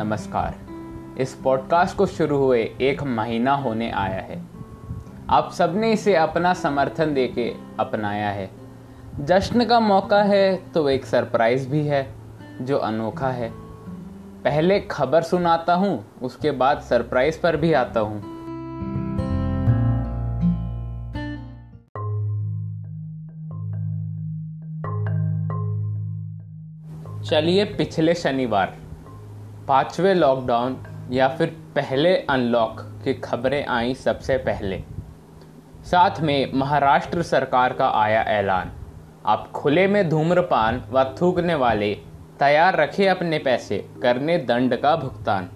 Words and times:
नमस्कार। 0.00 0.54
इस 1.18 1.34
पॉडकास्ट 1.34 1.96
को 1.96 2.06
शुरू 2.06 2.36
हुए 2.36 2.62
एक 2.80 3.02
महीना 3.02 3.54
होने 3.54 3.90
आया 3.90 4.20
है। 4.20 4.42
आप 5.30 5.50
सबने 5.52 5.92
इसे 5.92 6.14
अपना 6.16 6.54
समर्थन 6.54 7.14
देके 7.14 7.54
अपनाया 7.80 8.30
है। 8.30 8.50
जश्न 9.20 9.64
का 9.64 9.80
मौका 9.80 10.22
है 10.22 10.56
तो 10.72 10.88
एक 10.88 11.04
सरप्राइज़ 11.04 11.68
भी 11.68 11.86
है, 11.86 12.14
जो 12.60 12.78
अनोखा 12.78 13.28
है। 13.28 13.52
पहले 14.44 14.80
खबर 14.80 15.22
सुनाता 15.22 15.74
हूँ, 15.74 16.04
उसके 16.22 16.50
बाद 16.50 16.80
सरप्राइज़ 16.80 17.40
पर 17.40 17.56
भी 17.56 17.72
आता 17.72 18.00
हूँ। 18.00 18.20
चलिए 27.22 27.64
पिछले 27.64 28.14
शनिवार। 28.14 28.89
पाँचवें 29.68 30.14
लॉकडाउन 30.14 30.76
या 31.12 31.28
फिर 31.28 31.48
पहले 31.74 32.16
अनलॉक 32.16 32.80
की 33.04 33.14
खबरें 33.14 33.66
आई 33.66 33.94
सबसे 33.94 34.36
पहले। 34.38 34.82
साथ 35.84 36.20
में 36.20 36.52
महाराष्ट्र 36.54 37.22
सरकार 37.22 37.72
का 37.72 37.88
आया 37.88 38.22
ऐलान। 38.22 38.72
आप 39.26 39.50
खुले 39.50 39.86
में 39.86 40.08
धूम्रपान 40.08 40.82
व 40.90 41.04
थूकने 41.04 41.54
वाले, 41.54 41.94
तैयार 42.38 42.76
रखें 42.76 43.08
अपने 43.08 43.38
पैसे, 43.38 43.78
करने 44.02 44.38
दंड 44.38 44.76
का 44.76 44.96
भुगतान। 44.96 45.48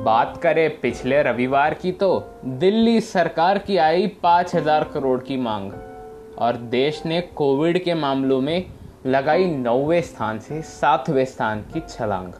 बात 0.00 0.36
करें 0.42 0.80
पिछले 0.80 1.22
रविवार 1.22 1.74
की 1.74 1.90
तो 1.92 2.08
दिल्ली 2.44 3.00
सरकार 3.00 3.58
की 3.58 3.76
आई 3.76 4.06
पाँच 4.22 4.54
हज़ार 4.54 4.84
करोड़ 4.84 5.18
की 5.20 5.36
मांग 5.36 5.72
और 6.38 6.56
देश 6.70 7.02
ने 7.06 7.20
कोविड 7.36 7.82
के 7.84 7.94
मामलों 7.94 8.40
में 8.40 8.66
लगाई 9.06 9.46
नौवे 9.46 10.00
स्थान 10.02 10.38
से 10.38 10.62
सातवें 10.62 11.24
स्थान 11.24 11.62
की 11.74 11.80
छलांग। 11.88 12.32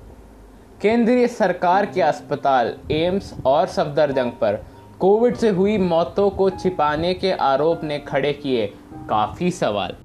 केंद्रीय 0.82 1.26
सरकार 1.28 1.86
के 1.86 2.00
अस्पताल, 2.00 2.74
एम्स 2.90 3.32
और 3.46 3.66
सफदरजंग 3.66 4.32
पर 4.32 4.62
कोविड 5.00 5.36
से 5.36 5.48
हुई 5.50 5.78
मौतों 5.78 6.28
को 6.30 6.50
छिपाने 6.50 7.14
के 7.14 7.32
आरोप 7.32 7.84
ने 7.84 7.98
खड़े 7.98 8.32
किए 8.32 8.66
काफ़ी 9.10 9.50
सवाल। 9.50 9.96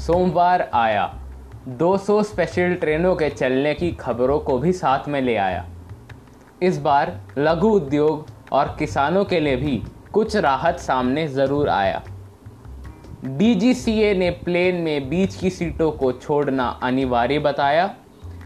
सोमवार 0.00 0.70
आया। 0.74 1.04
200 1.68 2.22
स्पेशल 2.22 2.74
ट्रेनों 2.74 3.16
के 3.16 3.28
चलने 3.30 3.74
की 3.74 3.90
खबरों 3.92 4.38
को 4.38 4.58
भी 4.58 4.72
साथ 4.72 5.08
में 5.08 5.20
ले 5.20 5.36
आया। 5.36 5.66
इस 6.62 6.78
बार 6.78 7.20
लघु 7.38 7.68
उद्योग 7.68 8.26
और 8.52 8.76
किसानों 8.78 9.24
के 9.24 9.40
लिए 9.40 9.56
भी 9.56 9.82
कुछ 10.12 10.36
राहत 10.36 10.78
सामने 10.78 11.28
ज़रूर 11.28 11.68
आया। 11.68 12.02
डीजीसीए 13.24 14.14
ने 14.14 14.30
प्लेन 14.30 14.74
में 14.74 15.08
बीच 15.08 15.34
की 15.34 15.50
सीटों 15.50 15.90
को 15.90 16.12
छोड़ना 16.12 16.68
अनिवार्य 16.82 17.38
बताया 17.38 17.94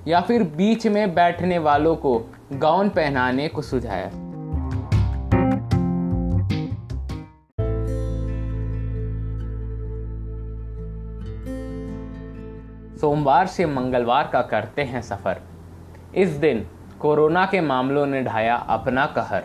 या 0.08 0.20
फिर 0.20 0.42
बीच 0.42 0.86
में 0.86 1.14
बैठने 1.14 1.58
वालों 1.58 1.96
को 1.96 2.18
गाउन 2.52 2.89
पहनाने 2.89 3.48
को 3.48 3.62
सुझाया। 3.62 4.11
सोमवार 13.00 13.47
से 13.47 13.67
मंगलवार 13.67 14.28
का 14.33 14.42
करते 14.42 14.83
हैं 14.83 15.03
सफ़र। 15.03 15.41
इस 16.14 16.31
दिन 16.37 16.67
कोरोना 17.01 17.45
के 17.46 17.61
मामलों 17.61 18.07
ने 18.07 18.23
ढाया 18.23 18.57
अपना 18.57 19.07
कहर। 19.07 19.45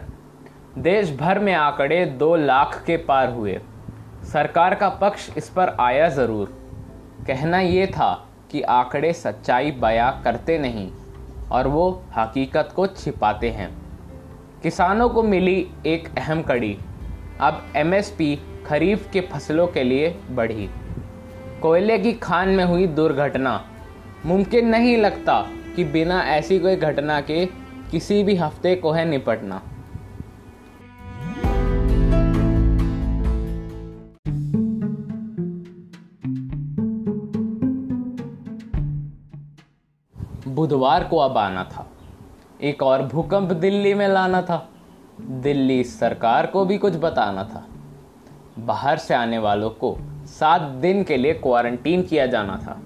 देश 0.78 1.16
भर 1.16 1.40
में 1.40 1.54
आंकड़े 1.54 2.06
दो 2.06 2.36
लाख 2.36 2.84
के 2.88 2.98
पार 2.98 3.30
हुए। 3.30 3.60
सरकार 4.24 4.76
का 4.76 4.90
पक्ष 5.02 5.30
इस 5.38 5.50
पर 5.50 5.76
आया 5.80 6.10
ज़रूर। 6.10 6.54
कहना 7.28 7.60
ये 7.60 7.88
था 7.88 8.14
कि 8.52 8.62
आंकड़े 8.62 9.14
सच्चाई 9.14 9.72
बयां 9.72 10.12
करते 10.24 10.58
नहीं 10.58 10.90
और 11.52 11.68
वो 11.68 11.90
हकीकत 12.18 12.70
को 12.76 12.88
छिपाते 12.88 13.50
हैं। 13.50 13.70
किसानों 14.64 15.10
को 15.10 15.24
मिली 15.24 15.60
एक 15.86 16.10
अहम 16.18 16.42
कड़ी। 16.44 16.78
अब 17.42 17.62
एमएसपी 17.76 18.36
खरीफ 18.66 19.10
के 19.12 19.22
फ़सलों 19.22 19.68
के 19.68 19.84
लिए 19.84 20.10
बढ़ी। 20.32 20.70
कोयले 21.60 21.98
की 22.00 22.14
खान 22.14 22.50
में 22.50 22.66
हुई 22.66 22.88
दुर्घटना। 22.88 23.66
मुमकिन 24.26 24.68
नहीं 24.68 24.98
लगता 24.98 25.42
कि 25.76 25.84
बिना 25.84 26.22
ऐसी 26.24 26.60
कोई 26.60 26.76
घटना 26.76 27.22
के 27.22 27.46
किसी 27.92 28.24
भी 28.24 28.36
हफ़्ते 28.36 28.76
को 28.76 28.92
है 28.92 29.06
निपटना। 29.06 29.62
बुधवार 40.48 41.04
को 41.04 41.18
अब 41.18 41.38
आना 41.38 41.64
था। 41.64 41.88
एक 42.62 42.84
और 42.84 43.02
भूकंप 43.02 43.52
दिल्ली 43.52 43.94
में 43.94 44.08
लाना 44.08 44.42
था। 44.42 44.70
दिल्ली 45.22 45.84
सरकार 45.84 46.46
को 46.46 46.66
भी 46.66 46.78
कुछ 46.78 46.96
बताना 46.96 47.44
था। 47.44 47.68
बाहर 48.60 48.98
से 48.98 49.14
आने 49.14 49.38
वालों 49.38 49.70
को 49.70 49.98
सात 50.30 50.62
दिन 50.62 51.04
के 51.04 51.18
लिए 51.18 51.34
क्वारंटीन 51.34 52.04
किया 52.04 52.26
जाना 52.26 52.58
था। 52.58 52.82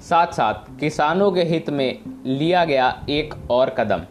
साथ 0.00 0.32
साथ 0.32 0.78
किसानों 0.80 1.30
के 1.32 1.42
हित 1.42 1.70
में 1.70 1.98
लिया 2.26 2.64
गया 2.64 3.06
एक 3.08 3.34
और 3.50 3.70
कदम। 3.70 4.02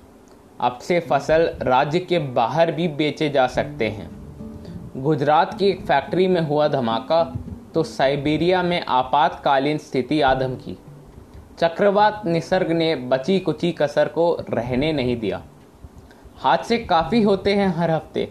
अब 0.59 0.77
से 0.77 0.99
फ़सल 0.99 1.49
राज्य 1.61 1.99
के 1.99 2.19
बाहर 2.19 2.71
भी 2.71 2.87
बेचे 2.87 3.29
जा 3.29 3.47
सकते 3.47 3.87
हैं। 3.89 4.09
गुजरात 4.97 5.57
की 5.59 5.65
एक 5.65 5.81
फैक्ट्री 5.81 6.27
में 6.27 6.41
हुआ 6.41 6.67
धमाका 6.67 7.23
तो 7.73 7.83
साइबेरिया 7.83 8.63
में 8.63 8.85
आपातकालीन 8.85 9.77
स्थिति 9.77 10.21
आधम 10.21 10.55
की। 10.55 10.77
चक्रवात 11.59 12.21
निसर्ग 12.25 12.71
ने 12.71 12.95
बची 12.95 13.39
कुची 13.39 13.71
कसर 13.71 14.07
को 14.07 14.45
रहने 14.49 14.91
नहीं 14.93 15.17
दिया। 15.19 15.41
हादसे 16.37 16.77
काफ़ी 16.77 17.21
होते 17.21 17.53
हैं 17.53 17.67
हर 17.67 17.91
हफ़्ते। 17.91 18.29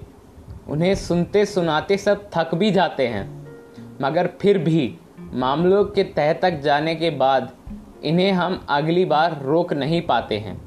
उन्हें 0.68 0.94
सुनते 0.94 1.44
सुनाते 1.46 1.96
सब 1.96 2.30
थक 2.34 2.54
भी 2.54 2.70
जाते 2.70 3.06
हैं। 3.06 3.35
मगर 4.02 4.26
फिर 4.40 4.58
भी 4.58 4.98
मामलों 5.20 5.84
के 5.84 6.04
तह 6.04 6.32
तक 6.32 6.60
जाने 6.60 6.94
के 6.94 7.10
बाद 7.10 7.52
इन्हें 8.04 8.32
हम 8.32 8.66
अगली 8.68 9.04
बार 9.04 9.42
रोक 9.42 9.72
नहीं 9.72 10.02
पाते 10.02 10.38
हैं। 10.38 10.66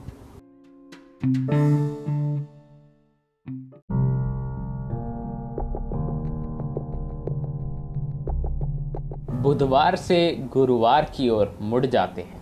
बुधवार 9.41 9.95
से 9.95 10.47
गुरुवार 10.53 11.12
की 11.16 11.29
ओर 11.29 11.57
मुड़ 11.62 11.85
जाते 11.85 12.22
हैं। 12.22 12.39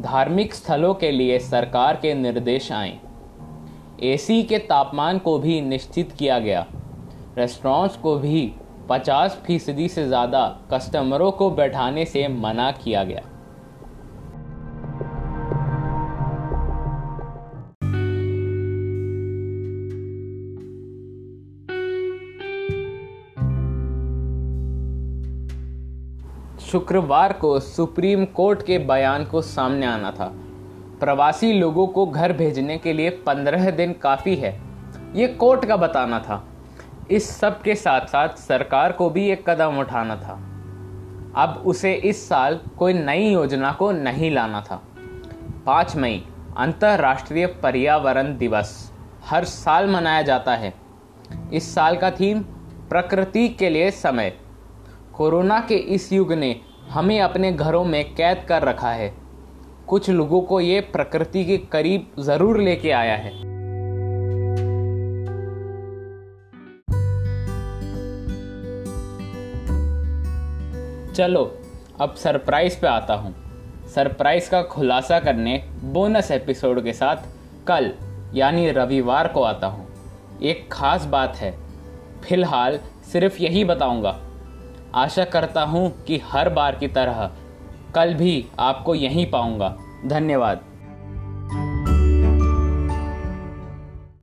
धार्मिक 0.00 0.54
स्थलों 0.54 0.94
के 0.94 1.10
लिए 1.10 1.38
सरकार 1.38 1.96
के 1.96 2.14
निर्देश 2.14 2.72
आए। 2.72 2.98
एसी 4.02 4.42
के 4.42 4.58
तापमान 4.58 5.18
को 5.18 5.38
भी 5.38 5.60
निश्चित 5.60 6.12
किया 6.12 6.38
गया। 6.38 6.66
रेस्टोरेंट्स 7.38 7.96
को 7.96 8.18
भी 8.18 8.52
50 8.90 9.36
फ़ीसदी 9.46 9.88
से 9.88 10.06
ज़्यादा 10.06 10.46
कस्टमरों 10.72 11.30
को 11.32 11.50
बैठाने 11.50 12.04
से 12.04 12.28
मना 12.28 12.70
किया 12.72 13.04
गया। 13.04 13.22
शुक्रवार 26.60 27.32
को 27.32 27.58
सुप्रीम 27.60 28.24
कोर्ट 28.24 28.62
के 28.62 28.78
बयान 28.78 29.24
को 29.24 29.42
सामने 29.42 29.86
आना 29.86 30.10
था। 30.10 30.32
प्रवासी 31.00 31.52
लोगों 31.52 31.86
को 31.86 32.06
घर 32.06 32.32
भेजने 32.32 32.78
के 32.78 32.92
लिए 32.92 33.10
पंद्रह 33.10 33.70
दिन 33.70 33.92
काफ़ी 33.92 34.34
है। 34.36 34.52
ये 35.14 35.26
कोर्ट 35.28 35.64
का 35.64 35.76
बताना 35.76 36.18
था। 36.18 36.44
इस 37.10 37.28
सब 37.30 37.62
के 37.62 37.74
साथ 37.74 38.00
साथ 38.00 38.28
सरकार 38.28 38.92
को 38.92 39.10
भी 39.10 39.30
एक 39.30 39.50
कदम 39.50 39.78
उठाना 39.78 40.16
था। 40.16 40.32
अब 41.36 41.62
उसे 41.66 41.94
इस 41.94 42.28
साल 42.28 42.60
कोई 42.78 42.92
नई 42.92 43.32
योजना 43.32 43.72
को 43.72 43.92
नहीं 43.92 44.30
लाना 44.30 44.60
था। 44.60 44.82
पाँच 45.66 45.96
मई, 45.96 46.24
अंतर्राष्ट्रीय 46.56 47.46
पर्यावरण 47.46 48.38
दिवस। 48.38 48.92
हर 49.24 49.44
साल 49.44 49.90
मनाया 49.90 50.22
जाता 50.22 50.56
है। 50.56 50.74
इस 51.52 51.74
साल 51.74 51.96
का 51.96 52.10
थीम 52.10 52.40
प्रकृति 52.88 53.48
के 53.48 53.70
लिए 53.70 53.90
समय। 53.90 54.38
कोरोना 55.12 55.60
के 55.60 55.74
इस 55.74 56.12
युग 56.12 56.32
ने 56.32 56.60
हमें 56.90 57.20
अपने 57.20 57.52
घरों 57.52 57.84
में 57.84 58.14
कैद 58.14 58.44
कर 58.48 58.62
रखा 58.62 58.90
है। 58.90 59.14
कुछ 59.86 60.10
लोगों 60.10 60.40
को 60.40 60.60
ये 60.60 60.80
प्रकृति 60.80 61.44
के 61.44 61.58
करीब 61.58 62.12
ज़रूर 62.18 62.60
लेके 62.60 62.90
आया 62.90 63.16
है। 63.16 63.55
चलो, 71.16 71.58
अब 72.00 72.14
सरप्राइज़ 72.14 72.80
पे 72.80 72.86
आता 72.86 73.14
हूँ। 73.14 73.34
सरप्राइज़ 73.94 74.50
का 74.50 74.62
खुलासा 74.62 75.20
करने 75.20 75.64
बोनस 75.84 76.30
एपिसोड 76.30 76.84
के 76.84 76.92
साथ 76.92 77.16
कल, 77.66 77.92
यानी 78.34 78.70
रविवार 78.70 79.28
को 79.28 79.42
आता 79.42 79.66
हूँ। 79.66 79.86
एक 80.42 80.72
खास 80.72 81.04
बात 81.04 81.36
है, 81.36 81.58
फ़िलहाल 82.28 82.78
सिर्फ़ 83.12 83.42
यही 83.42 83.64
बताऊँगा। 83.64 84.20
आशा 84.94 85.24
करता 85.24 85.62
हूँ 85.62 86.04
कि 86.04 86.18
हर 86.18 86.48
बार 86.48 86.74
की 86.74 86.88
तरह 86.88 87.30
कल 87.94 88.14
भी 88.14 88.46
आपको 88.58 88.94
यहीं 88.94 89.30
पाऊँगा। 89.30 89.76
धन्यवाद। 90.06 90.60